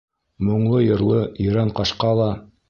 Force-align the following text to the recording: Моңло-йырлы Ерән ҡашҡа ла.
Моңло-йырлы 0.47 1.19
Ерән 1.49 1.75
ҡашҡа 1.81 2.17
ла. 2.23 2.29